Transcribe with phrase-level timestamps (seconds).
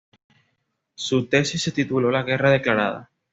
[0.95, 3.11] Su tesis se tituló "La guerra declarada.